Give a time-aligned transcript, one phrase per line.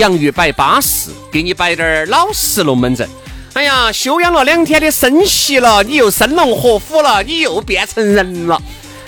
[0.00, 3.06] 洋芋摆巴适，给你摆点儿老实龙门阵。
[3.52, 8.60] 哎呀，休养了两天的生息了，你又生龙活虎了，你又变成人了。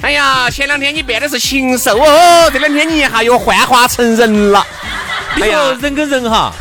[0.02, 4.66] 哎呀，前两天你变的是禽兽哦，这两天你一下又幻化成人了。
[5.40, 6.52] 哎呀人跟人哈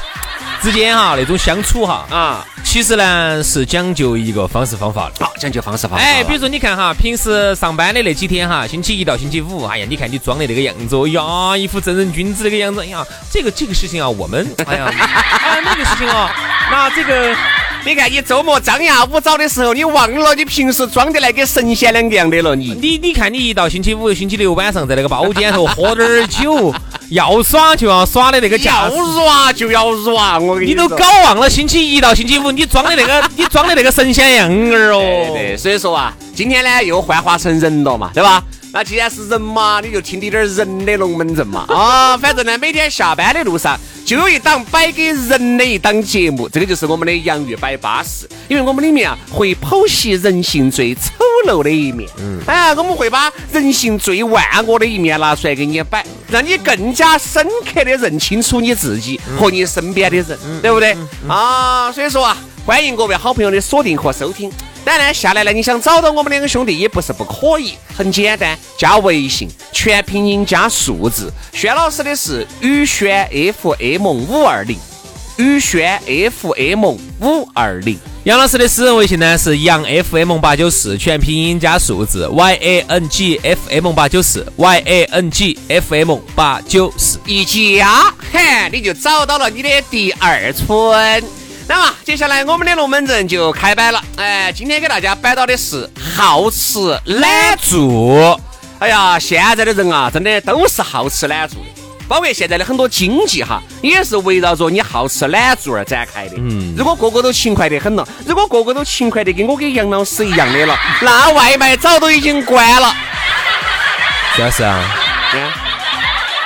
[0.61, 5.25] 之间哈那种相处哈，啊，其实呢是讲究一个方式方法的。
[5.25, 6.03] 好，讲究方式方法。
[6.03, 16.31] 哎，比如说你看哈，平时上班的那几天哈，星期一到星期五，哎呀，你看你装的那个样子，哎呀，一副正人君子那个样子，哎呀，这个这个事情啊，我们， 哎呀，啊那个事情啊，
[16.69, 17.35] 那这个
[17.83, 22.77] 你看你周末张牙舞爪的时候，你忘了你平时装的那个神仙两个样的了，你。
[22.79, 26.71] 你你看你一到星期五、星期六晚上在那个包间头喝点儿酒，
[27.11, 28.95] 要耍就要耍的那个架要势。
[28.95, 34.99] 软就要软，我跟说你都搞忘了星期一到星期五，你装的那个， 你装的那个神仙样儿哦。
[34.99, 38.41] 对对，所以说啊，今天呢又幻化成人了嘛，对吧？
[38.73, 41.65] 那既然是人嘛，你就听滴点儿人的龙门阵嘛。
[41.75, 48.25] 啊，反正呢，每天下班的路上就有一档摆给人的一档节目，这个就是我们的洋芋摆巴士。
[48.47, 51.01] 因为我们里面啊会剖析人性最丑
[51.47, 60.95] 陋的一面，嗯，哎，我们会把人性最万恶的一面拿出来给你摆，让你更加深刻的认清楚你自己和你身边的人，对不对？
[61.27, 64.51] 啊，所以说啊，欢迎各位好朋友的锁定和收听。
[64.83, 71.31] 当然，下来呢，你想找到我们两个兄弟也不是不可以，很简单，加微信，全拼音加数字。
[71.53, 73.29] 轩老师的是宇轩
[73.61, 74.75] FM 五二零，
[75.37, 76.83] 宇轩 FM
[77.19, 77.99] 五二零。
[78.23, 86.19] 杨老师的私人微信呢是杨 FM 八九四，全拼音加数字 Y A N G F M 八九四 Y A N G F M
[86.35, 87.19] 八九四。
[87.25, 91.23] 一加，嘿，你就找到了你的第二春。
[91.67, 93.99] 那么接下来我们的龙门阵就开摆了。
[94.17, 98.39] 哎，今天给大家摆到的是好吃懒做。
[98.77, 101.57] 哎呀，现在的人啊，真的都是好吃懒做。
[102.11, 106.35] 包括现在的很多经济哈，也是围绕着你好吃懒做而展开的。
[106.39, 112.93] 嗯，如果个个都勤快得很了，如果个个都勤快得跟我跟杨老师一样的了， 那外卖早都已经关了。
[114.35, 114.83] 主要是啊，
[115.35, 115.51] 嗯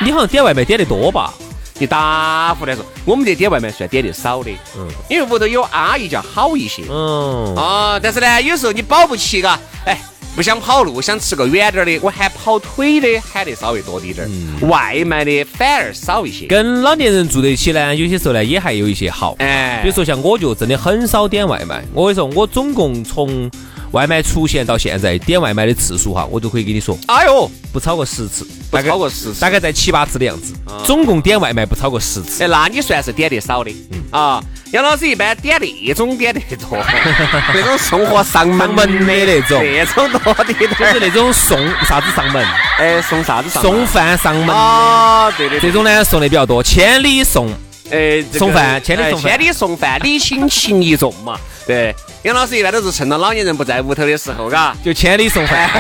[0.02, 1.34] 你好像点外卖点的多吧？
[1.80, 10.00] 你打胡来说，我们这点外卖算点的少的，嗯，因为屋头有阿姨叫好一些，嗯，啊，但是呢，有时候你保不齐嘎，哎，
[10.36, 16.46] 不想跑路，想吃个远点儿的，我喊跑腿的喊得稍微多滴点儿，外卖的反而少一些。
[16.48, 19.36] 跟老年人住在一起呢，有些时候呢也还有一些好。
[19.40, 21.82] 哎比如说像我就真的很少点外卖。
[21.94, 23.50] 我跟你说，我总共从
[23.96, 30.54] 外卖出现到现在点外卖的次数哈，我都可以跟你说，哎呦，不超过十次，不超过十次大概在七八次的样子。
[30.84, 32.44] 总共点外卖不超过十次。
[32.44, 33.74] 哎，那你算是点的少的，
[34.12, 34.44] 啊。
[34.72, 36.78] 杨老师一般点那种点的多，
[37.54, 41.00] 那种送货上门的那种那种多滴点就是。
[41.00, 42.46] 那种送啥子上门，
[42.78, 43.72] 哎，送啥子上门？
[43.72, 47.50] 送饭上门，啊，对对对这种呢送的比较多，千里送。
[47.90, 51.40] 哎，送饭千里送千里送饭，礼轻情意重嘛。
[51.66, 55.70] 对，杨老师一般都是趁到老年人不在屋头的时候，嘎，就千里送饭，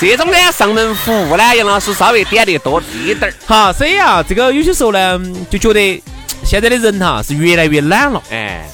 [0.00, 3.34] 这种呢上门服务呢，杨老师稍微点的多滴点儿。
[3.46, 6.02] 好，所以啊，这个有些时候呢，就觉得
[6.44, 8.68] 现在的人哈是越来越懒了，哎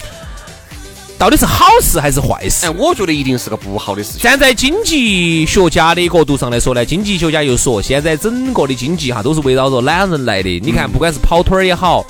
[1.18, 2.70] 到底是好事还是坏事哎，？
[2.76, 4.20] 我觉得一定是个不好的事情。
[4.20, 10.60] 站在经济学家的角度上来说呢，经济学家又说，现在整个的经济哈都是围绕着懒人来的。
[10.60, 12.04] 你看，不管是跑腿儿也好，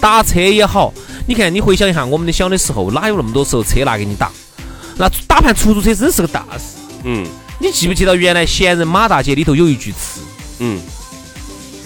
[0.00, 0.92] 打车也好，
[1.28, 4.30] 你看你回想一下，我们的小的时候哪有那么多时候车拿给你打？
[4.96, 6.78] 那打盘出租车真是个大事。
[7.04, 7.26] 嗯
[7.60, 10.20] 你记不记得原来闲人马大姐里头有一句词？
[10.60, 10.80] 嗯，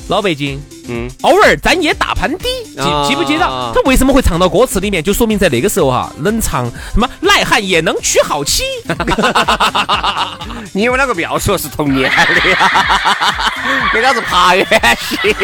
[0.06, 3.44] 老北京嗯，偶尔咱也打盘的，记啊记不记得？
[3.74, 5.02] 他为什么会唱到歌词里面？
[5.02, 8.62] 就说明在那个时候哈，能唱什么赖汉也能娶好妻，
[10.72, 12.70] 你们两个不要说是同年的呀，
[13.92, 14.66] 那个是爬远
[15.00, 15.16] 戏。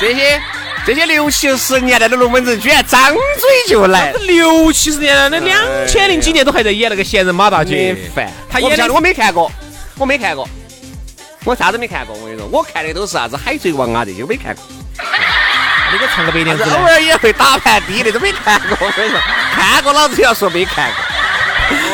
[0.00, 0.40] 这些
[0.86, 3.20] 这些六七十年代的龙门阵，居然张嘴
[3.68, 5.58] 就来， 六七十年代的两
[5.88, 8.30] 千零几年都还在演那个闲人马大姐，烦。
[8.50, 9.50] 他演的我没看过，
[9.96, 10.46] 我没看过，
[11.44, 12.14] 我啥子没看过。
[12.16, 14.62] 我跟你说，我看的都是啥子海贼王啊这些，我没看过。
[15.92, 18.76] 那个唱个白娘子 偶，尔也会打盘低的，都没看过。
[18.80, 19.20] 我跟你说，
[19.54, 21.03] 看过老子要说没看过。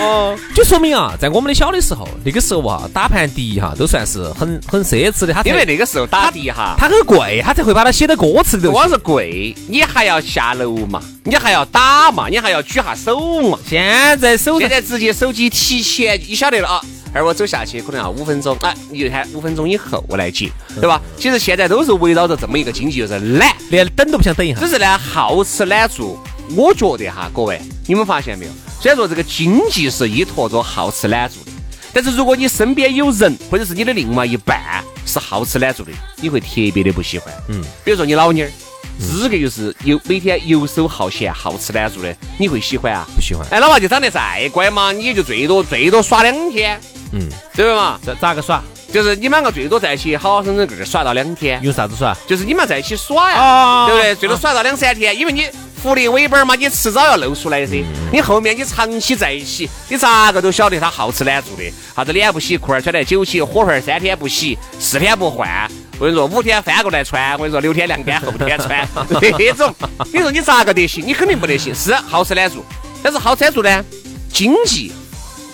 [0.01, 13.59] 哦， 就说明啊，在我们的小的时候，那个时候啊，打盘底哈都算是很很奢侈的，他因为那个时候打底哈，它很贵，他才会把它写到歌词里头光是贵，你还要下楼嘛，你还要打嘛，你还要举下手嘛。
[13.67, 16.81] 现在手上现在直接手机提前你晓得了啊，
[17.13, 20.51] 而我走下去可能要五分钟，啊，你就喊五分钟以后我来接，
[20.81, 21.01] 对吧？
[21.17, 23.55] 其实现在都是围绕着这么一个经济，就是懒。
[23.71, 24.69] 连等都不想等一下只。
[24.69, 26.19] 是呢，好吃懒做。
[26.57, 28.53] 我觉得哈，各位，你们发现没有？
[28.81, 31.53] 虽然说这个经济是依托着好吃懒做的，
[31.93, 37.33] 但是如果你身边有人，或者是你的另外一半是好吃懒做的，你会特别的不喜欢。
[37.49, 38.51] 嗯，比如说你老妞儿，
[38.99, 43.07] 资格就是游每天游手好闲、好吃懒做的，你会喜欢啊？
[43.15, 46.81] 不喜欢哎，哪怕就长得再乖嘛，你也就最多最多耍两天，
[47.13, 48.01] 嗯，对不嘛？
[48.05, 48.63] 咋咋个耍？
[48.93, 52.17] 就是你们两个最多在一起好好生生个个耍到两天，有啥子耍？
[52.27, 54.15] 就是你们在一起耍呀，啊对不对？
[54.17, 55.47] 最多耍到两三天，因为你
[55.83, 57.83] 福利尾巴嘛，你迟早要露出来噻。
[57.83, 65.71] 嗯你后面你长期在一起，你咋个都晓得他好吃懒做的，啥子脸不洗，裤儿穿得久起，火盆儿三天不洗，四天不换。
[65.99, 68.87] 我跟你说，五天翻过来穿，我跟你说，六天晾干，后天穿
[69.21, 69.75] 这种，
[70.13, 71.07] 你说你咋个得行？
[71.07, 71.75] 你肯定不得行。
[71.75, 72.65] 是好吃懒做，
[73.03, 73.85] 但是好吃懒做呢，
[74.33, 74.93] 经济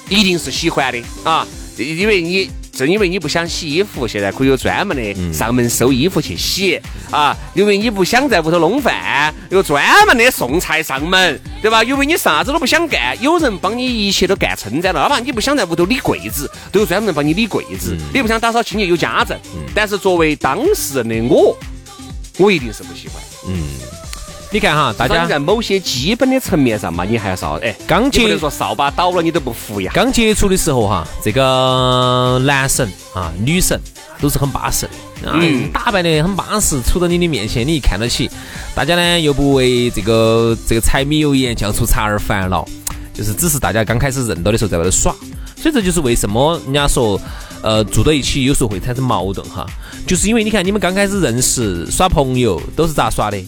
[0.09, 1.47] 一定是喜欢的啊，
[1.77, 6.79] 因为你正因为你不想洗衣服，现在可以有专门的上门收衣服去洗
[7.11, 7.35] 啊。
[7.55, 11.83] 因为你不想在屋头弄饭，有专门的送菜上门，对吧？
[11.83, 15.01] 因为你啥子都不想干，有人帮你一切都干撑在了。
[15.01, 17.97] 哪怕你不想在屋头理柜子，都有专门人帮你理柜子。
[18.13, 19.39] 你不想打扫清洁，有家政。
[19.75, 21.57] 但是作为当事人的我，
[22.37, 23.23] 我一定是不喜欢。
[24.53, 29.91] 你看哈，大家在某些基本的层面上嘛，你还是要哎，刚接你不能说扫把倒了你都不扶呀。
[29.95, 33.79] 刚接触的时候哈，这个男神啊、女神
[34.21, 34.89] 都是很巴适
[35.21, 38.31] 的，啊，嗯打扮的很巴适，杵到你的面前，你一看得起。
[38.75, 42.67] 大家呢又不为这个这个柴米油盐酱醋茶而烦恼，
[43.13, 45.13] 就是只是大家刚开始认到的时候在外头耍，
[45.57, 47.21] 所以这就是为什么人家说。
[47.63, 49.67] 呃，住到一起有时候会产生矛盾哈，
[50.07, 53.39] 就是因为你看你们刚开始认识耍朋友都是咋耍的？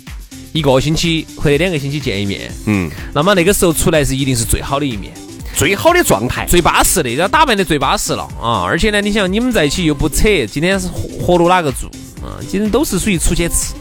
[0.53, 5.13] 一个星期或者两个星期见一面，嗯，那么那个时候出来是一定是最好的一面。
[5.57, 6.47] 最好的状态。
[6.47, 8.63] 最巴适的，然后打扮的最巴适了啊！
[8.65, 11.87] 而且呢，你想你们在一起又不扯，今天是活活路哪个住
[12.23, 12.39] 啊？
[12.49, 13.75] 今天都是属于出去吃。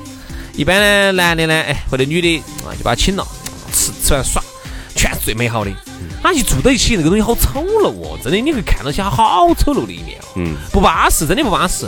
[0.56, 3.24] 一般呢，男的呢，哎，或者女的啊，就把他请了，
[3.72, 4.42] 吃吃完耍，
[4.96, 5.72] 全是最美好的。
[6.24, 11.86] 他一住到一起，那个东西好丑陋哦，真的，你会看到起他好丑陋的一面哦，嗯，不巴适，真的不巴适。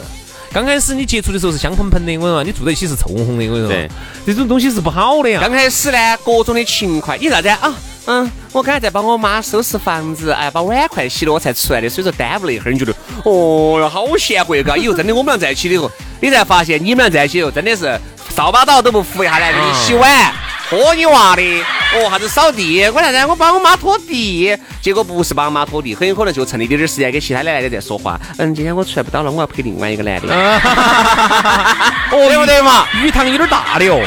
[0.51, 3.89] 刚开始你接触的时候是香喷喷的，我跟你说，你住在一起是臭烘烘的，我跟你说，
[4.25, 5.39] 这种东西是不好的呀。
[5.41, 7.73] 刚开始呢，各种的勤快，你啥子啊？
[8.07, 12.73] 嗯，我刚才在帮我妈收拾房子，哎，把碗筷洗了，我才出来的，所以说耽误了一会儿。
[12.73, 12.91] 你觉得，
[13.23, 14.75] 哦哟，好贤惠嘎！
[14.75, 17.99] 以后真的我们俩在一起的时候，你才发现你们俩在一起以后真的是
[18.35, 20.33] 扫把刀都不扶一下来给你洗碗、
[20.67, 21.41] 拖你娃的，
[21.91, 28.19] 哦，啥子扫地，我啥子我帮我妈拖地，结果不是帮我妈拖地，很有可能就趁那点点时间跟其他的男的在说话。
[28.37, 30.27] 嗯，今天我出来不到了，我要陪另外一个男的，
[32.11, 32.85] 哦对不对嘛？
[33.03, 33.99] 鱼塘有点大的哦。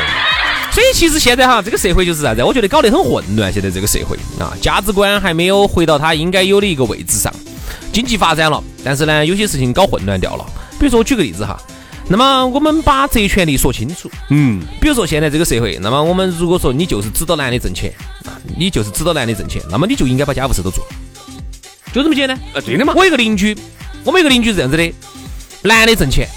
[0.71, 2.42] 所以其实现在哈，这个社会就是啥子？
[2.42, 3.52] 我觉得搞得很混乱。
[3.52, 7.33] 现在这个社会啊，价值观还没有回到它应该有的一个位置上。
[7.92, 10.47] 经济发展了，但是呢，有些事情搞混乱掉了。
[10.78, 11.61] 比如说，我举个例子哈，
[12.09, 14.11] 那么我们把责权利说清楚。
[14.30, 17.92] 嗯，比如说现在这个社会，那么我们如果说你就是指导男的挣钱
[18.25, 20.85] 啊，你就是指导男的挣钱，那么你就应该把家务事都做，
[21.92, 22.37] 就这么简单。
[22.54, 22.92] 啊，对的嘛。
[22.97, 23.56] 我有个邻居，
[24.04, 24.92] 我们有个邻居是这样子的，
[25.62, 26.28] 男的挣钱，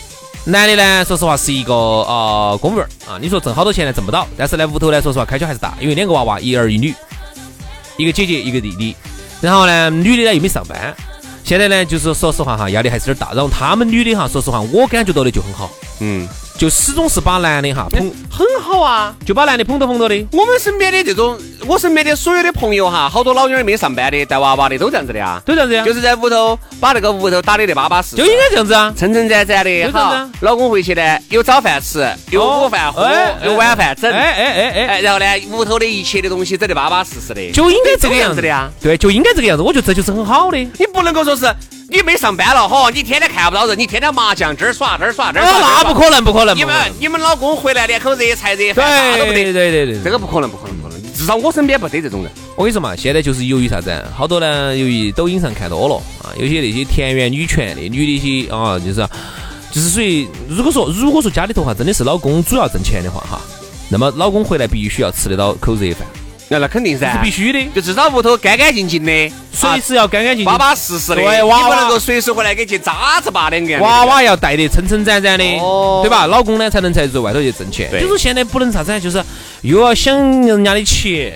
[0.45, 6.93] 男的呢，说实话是一个呃公务员啊，你说挣好多钱呢，挣不到，但是呢屋头呢，说实话开销还是大，因为两个娃娃，一儿一女，
[7.97, 8.95] 一个姐姐一个弟弟，
[9.41, 10.95] 然后呢女的呢又没上班，
[11.45, 19.13] 现在呢就是说实话哈，压力还是有点大，然后他们女的哈，说实话我感觉到的就很好，嗯，就始终是把男的哈捧，很好啊。
[19.25, 28.93] 就把男的捧到捧到的，我们身边的这种，我身边的所有的朋友哈，好多老妞儿没上班的，带娃娃的都这样子的啊，都这样子呀，就是在屋头把那个屋头打理的巴巴适适，就应该这样子啊。
[28.95, 30.29] 撑撑展展的好啊。
[30.39, 38.71] 老公回去呢，有早饭吃，有午饭喝哎，有晚饭整，哎哎哎哎，哎，然后呢，屋头的一切的东西整得巴巴适适的，就应该这个样子这样子的呀。
[38.81, 40.57] 对，就应该这个样子，我觉得这就是很好的。
[40.57, 41.45] 你不能够说是，
[41.87, 46.55] 你没上班了，嚯，你天天看不到人，你天天麻将这儿耍这儿耍这儿耍，哦那不可能，不可能。
[46.55, 50.03] 你们你们老公回来连口热菜热饭啥都不对得，对对对对。
[50.03, 51.13] 这个不可能，不可能，不可能。
[51.13, 52.31] 至少我身边不得这种人。
[52.55, 54.03] 我跟你说嘛，现在就是由于啥子啊？
[54.15, 59.07] 好多呢，由于抖音上看多了啊，有些那些田园女权的女的一些啊，就是
[59.71, 63.39] 就是属于，如果说如果说家里头哈真的是老公主要挣钱的话哈，
[63.89, 66.07] 那么老公回来必须要吃得到口热饭，
[66.49, 67.11] 那那肯定噻。
[67.13, 70.45] 是，必须的，就至少屋头干干净净的，随时要干干净净。
[70.45, 70.57] 巴。
[70.57, 71.61] 巴适适的，对你娃。
[71.61, 73.77] 娃不能够随时回来给去渣子吧两个。
[73.79, 76.01] 娃娃要带得撑撑展展的，哦。
[76.03, 76.27] 对吧？
[76.27, 77.89] 老公呢才能在外头去挣钱。
[77.89, 78.01] 对。
[78.01, 79.23] 就是现在不能啥子啊，就是
[79.61, 81.33] 又要想人家的钱，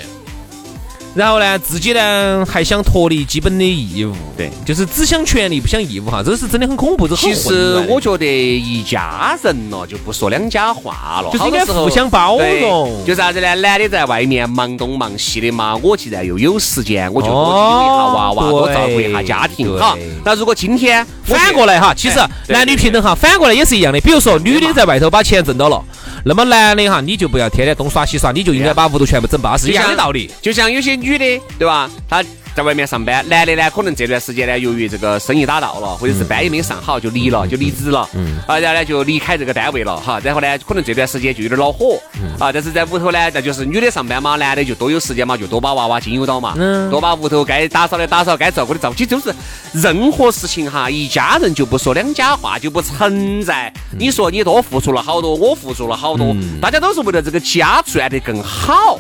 [1.15, 13.05] 然后呢自己呢还想脱离基本的义务，对，就是只想权利不想义务哈，这是真的很恐怖，这很其实我觉得一家人了就不说两家话了，就是应该互相包容。
[13.05, 13.55] 就啥子呢？
[13.55, 19.97] 男的在外面忙东忙西的嘛，我既然又有时间，我就多听一下娃娃，哦多照顾一下家庭哈。
[20.23, 23.99] 那如果今天反过来哈，其实男女平等哈，反过来也是一样的。
[24.01, 25.83] 比如说女的在外头把钱挣到了，
[26.25, 30.29] 那么男的哈，你就不要天天东耍西耍，你就应该把屋头全部整巴适，一样的道理。
[30.41, 31.89] 就像有些女的，对吧？
[32.09, 32.23] 她
[32.59, 41.97] 在外面上班，男的呢，可能这段时间呢，由于这个生意打到了，或者是班也没上好，就离了，就离职了，嗯，啊，然后呢就离开这个单位了，哈，然后呢，可能这段时间就有点恼火，
[42.37, 46.91] 啊，但是在屋头呢，那就是女的上班嘛，男的就多有时间嘛，就多把娃娃经由到嘛，嗯。
[46.91, 49.33] 多把屋头该打扫的打扫，该照顾的照顾，其实就是
[49.71, 53.71] 任何事情哈，一家人就不说两家话，就不存在。
[53.97, 58.99] 你说你多付出了好多，我付出了好多，大家都是为了这个家赚得更好。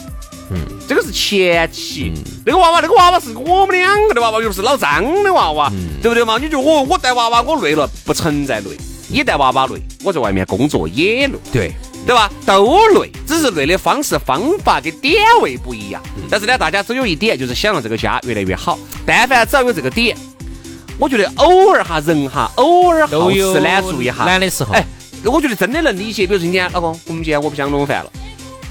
[0.87, 2.13] 这个是前提。
[2.45, 6.37] 那个娃娃，那个娃娃是我们两个的娃娃，又不是老张的娃娃，对不对嘛？
[6.37, 8.69] 你就我我带娃娃我累了，不存在累。
[9.11, 11.71] 你带娃娃累，我在外面工作也累，对，
[12.05, 12.31] 对吧？
[12.45, 15.99] 都累，只是累的方式方法跟点位不一样。
[16.29, 18.77] 但是呢，大家都有一点，就是想让这个家越来越好。
[19.07, 20.15] 但凡只要有这个点，
[20.99, 24.73] 我觉得偶尔哈人哈，偶尔好都有吃懒做一下，懒的时候。
[24.73, 24.85] 哎，
[25.23, 26.27] 我觉得真的能理解。
[26.27, 28.11] 比如说今天老公，我们今天我不想弄饭了，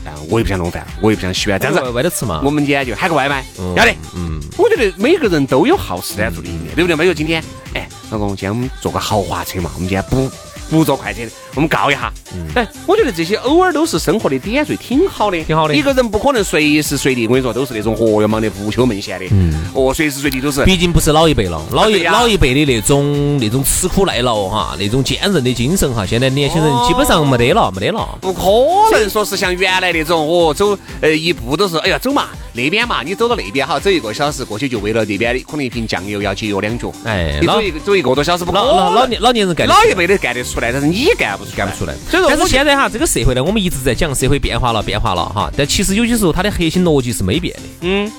[0.08, 1.90] 啊，我也不想弄饭，我也不想洗碗，这样子在。
[1.90, 2.42] 外头吃嘛。
[2.44, 3.44] 我们今天就喊个外卖，
[3.76, 3.94] 要得。
[4.16, 7.02] 嗯，我觉得每个人都有好吃懒做的一面，对不对嘛？
[7.02, 7.42] 比如今天，
[7.74, 10.30] 哎，老公，今天我们坐个豪华车嘛，我们今天不
[10.70, 11.20] 不坐快车，
[11.54, 12.12] 我们告一下。
[12.54, 15.74] 哎，我觉得这些偶尔都是生活的点缀，挺好的，挺好的。
[15.74, 19.52] 一个人不可能随时随地，我跟你说，都是那种活跃忙的不休闷闲的，嗯。
[19.74, 20.64] 哦，随时随地都是。
[20.64, 28.18] 毕竟不是老一辈了，老一老一辈的那种那种吃苦耐劳哈，那种坚韧的精神哈，现在年轻人基本上没得了，没得了。
[28.20, 39.06] 不可能说是像原来那种哦，走呃一步都是哎呀走嘛那边嘛，你走到那边哈走一个小时过去就为了那边的可能一瓶酱油要节约两角，哎老你走一个走一个多小时不可老老老。
[39.06, 41.94] 年老年人干老一辈的干得出来，但是你干不出干不出来。
[42.10, 45.50] 所以说，但是现在哈，这个社会呢，我们一直在讲社会变化了，变化了哈。
[45.56, 47.60] 但其实有些时候它的核心逻辑是没变的。
[47.82, 48.10] 嗯，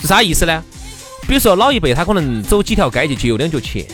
[0.00, 0.62] 是啥意思呢？
[1.28, 3.84] 比如说老一辈他可能走几条街就节约两角钱，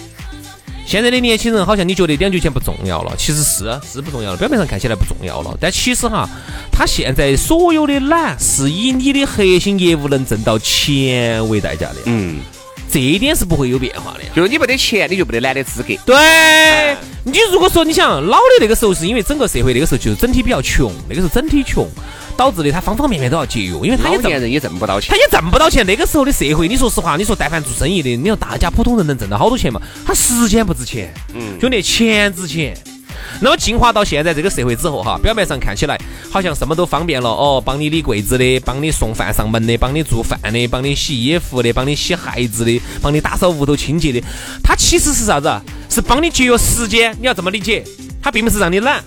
[0.87, 6.27] 现在的年轻人好像你觉得两角钱不重要了，其实是是不重要了，表面上看起来不重要了，但其实哈，
[6.73, 12.39] 他现在所有的懒是以你的核心业务能挣到钱为代价的，嗯，
[12.91, 14.21] 这一点是不会有变化的。
[14.35, 15.95] 就是你没得钱，你就没得懒的资格。
[16.05, 21.89] 对，你如果说你想老的那个时候，是因为整个社会那个时候就是整体比较穷，那个时候整体穷，
[22.37, 25.17] 导致的他方方面面都要节约，因为他年人也挣不到钱他。
[25.17, 25.85] 也挣不到钱。
[25.87, 29.81] 那个时候的社会，你说实话，你说但凡做生意的，你说大家普通人能挣到好多钱嘛？
[30.05, 32.77] 他时间不值钱，嗯兄弟，钱值钱。
[33.41, 35.99] 那么进化到现在这个社会之后哈，表面上看起来
[36.37, 44.23] 好像什么都方便了哦，帮你理柜子的，帮你送饭上门的，帮你做饭的，帮你洗衣服的，帮你洗孩子的，帮你打扫屋头清洁的，
[44.63, 45.63] 它其实是啥子啊？
[45.89, 47.83] 是帮你节约时间，你要这么理解，
[48.21, 49.03] 它并不是让你懒。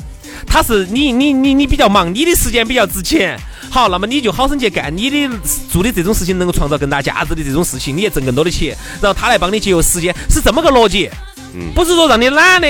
[0.47, 3.39] 它是你你你你比较忙，你的时间比较值钱。
[3.69, 5.29] 好，那么你就好生去干你的
[5.71, 11.07] 做的这种事情，能够创造更大价值的这种事情，你也挣更多的钱，然后他来帮你节约时间，是这么个逻辑。
[11.53, 12.67] 嗯不是说让你懒的，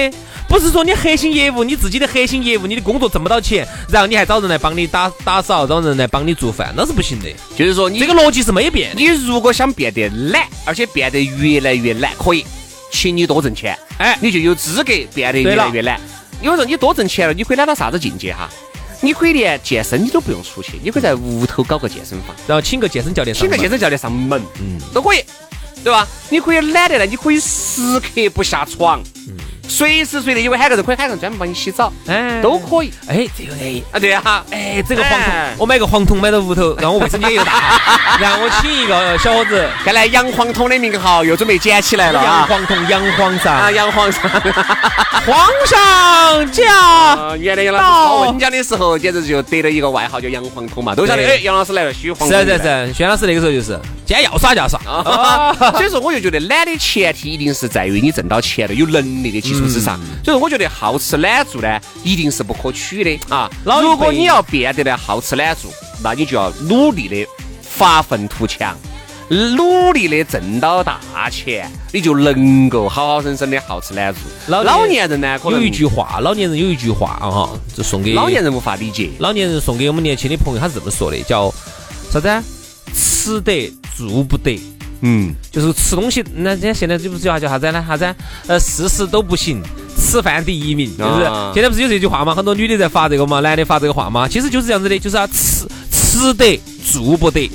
[0.50, 7.30] 不是说你核心业务，你自己的核心业务，你的工作挣不到钱，然后你还找人来帮你打打扫，找人来帮你做饭，那是不行的。
[7.56, 8.92] 就是说你这个逻辑是没变。
[8.98, 12.44] 你如果想变得懒，而且变得越来越懒，可以，
[12.92, 16.02] 请你多挣钱，哎你就有资格变得越来越懒。
[16.42, 18.50] 有时候你多挣钱了，你可以懒到啥子境界哈？
[19.02, 25.24] 你可以连健身你都不用出去，你可以在屋头搞个健身房，然后请个健身教练上门，请个健身教练上门，嗯，都可以，
[25.84, 26.08] 对吧？
[26.30, 29.02] 你可以懒得来，你可以时刻不下床，
[29.70, 32.92] 随时随地，因为喊个人可以喊个人专门帮你洗澡，哎都可以。
[33.08, 33.82] 哎，这个哎。
[33.92, 37.80] 啊，对啊，哎，这个黄铜哎，我买个黄铜买到屋头，让我卫生间又大，
[38.20, 42.46] 然后我请一个小伙子，看来洋黄铜的名号又准备捡起来了洋啊！
[42.50, 44.22] 黄铜，洋皇啊，上，洋皇上。
[45.26, 46.74] 皇上驾！
[46.74, 51.24] 啊，原来杨老师考文讲的时候，简直就得了一个外号叫“杨黄铜”嘛，都晓得。
[51.24, 52.58] 哎，杨老师来了，虚黄是啊是。
[52.58, 54.82] 是啊，轩老师那个时候就是今天要耍就要耍。
[54.88, 60.00] 啊， 所以说我就觉得懒的前提一定是在于你挣到钱了，有能力的基础之上。
[60.26, 63.48] 所以说我觉得好吃懒做呢，一定是不可取的啊。
[63.64, 65.72] 如果你要变得呢好吃懒做，
[66.04, 67.24] 那你就要努力的
[67.62, 68.76] 发愤图强。
[69.30, 71.00] 努力的挣到大
[71.30, 74.24] 钱，你就能够好好生生的好吃懒做。
[74.48, 79.12] 老老年人呢，可能有一句话，老年人有一句话啊哈，就送给老年人无法理解。
[79.20, 81.54] 老年人送给我们年轻的朋友，他是这么说的，叫
[82.12, 82.44] 啥子啊？
[82.92, 83.72] 吃得
[84.08, 84.60] 做不得。
[85.02, 87.84] 嗯，就是吃东西，那人家现在这不是叫叫啥子呢？
[87.88, 88.16] 啥子啊？
[88.48, 89.62] 呃，事事都不行，
[89.98, 92.36] 吃饭第一名，就是、啊现在不是有这句话吗？
[92.36, 94.28] 很多女的在发这个嘛，男的发这个话嘛？
[94.28, 97.50] 其实就是这样子的，就是要吃吃得做不得，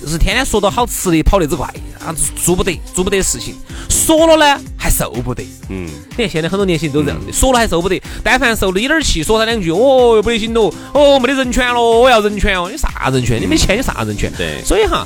[0.00, 1.66] 就是天天说到好吃的跑得之快
[1.98, 3.56] 啊，做不得做不得事情，
[3.88, 5.42] 说了呢还受不得。
[5.70, 13.40] 嗯，你看现在很多年轻人都是这样的，说了还受不得，但凡受了一点气，说他两句，哦，又不得行喽，哦，没得人权喽，我要人权哦，你啥人权？
[13.40, 14.32] 你没钱，你啥人权？
[14.36, 15.04] 对所以哈，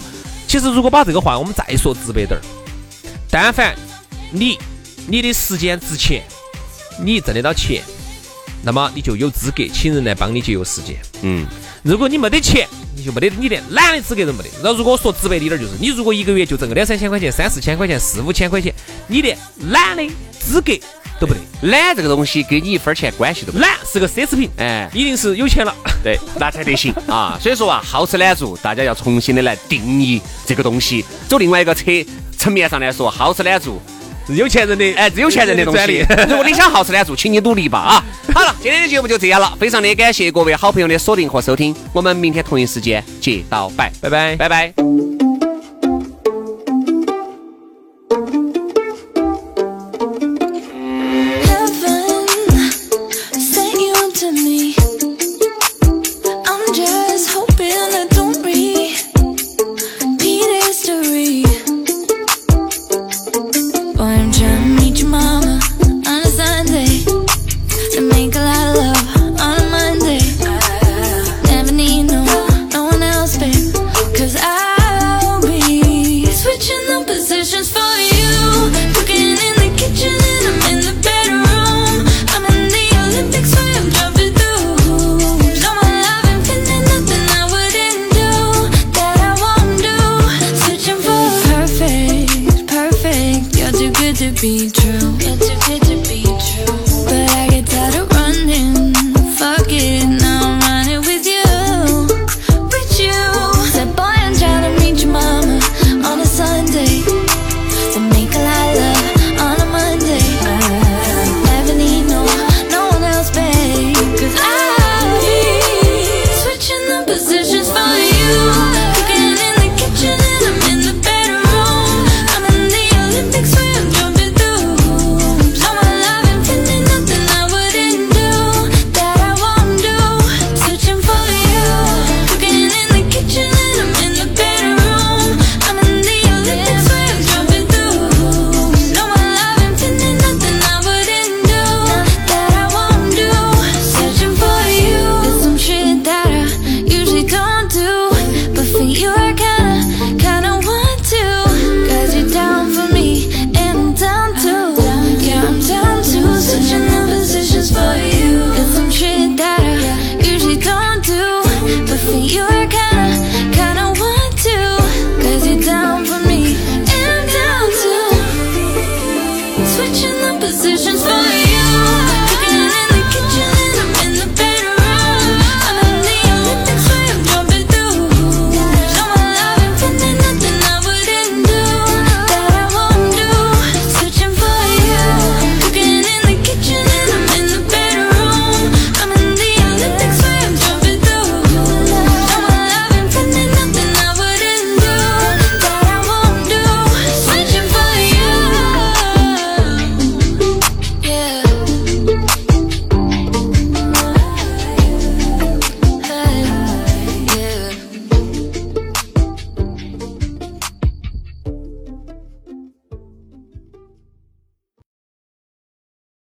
[0.49, 2.43] 其实如果把这个话我们再说直白点儿，
[3.31, 3.77] 但凡
[4.33, 4.59] 你
[5.07, 6.23] 你的时间值钱，
[7.05, 7.83] 你挣得到钱，
[8.63, 10.97] 那么你就有资格请人来帮你节约时间。
[11.21, 11.47] 嗯，
[11.83, 14.51] 如果你没得钱，你就没得你连懒的资格都没得。
[14.63, 18.73] 那如果说直白一点儿，就是你如果一个月就挣个两三千块钱、三四千块钱、四五千块钱，
[19.07, 19.37] 你连
[19.71, 20.07] 懒的
[20.39, 20.75] 资格
[21.19, 21.41] 都不得。
[21.63, 23.65] 懒这个东西跟你一分钱关系都没有。
[23.65, 25.75] 懒是个奢侈品，哎，一定是有钱了。
[26.05, 27.39] 对，那才得行啊。
[27.41, 31.03] 所以说啊，好吃懒做，大家要重新的来定义这个东西。
[31.29, 31.85] 走另外一个侧
[32.37, 33.81] 层面上来说，好吃懒做。
[34.35, 36.31] 是有钱人的，哎，是有钱人的东西专利。。
[36.31, 38.05] 如果你想好吃懒做，请你努力吧啊！
[38.35, 44.37] 好了，今天的节目就这样了，非常的感谢各位好朋友的锁定和收听，我们明天同一时间接到拜，拜拜。
[44.37, 44.98] 拜拜。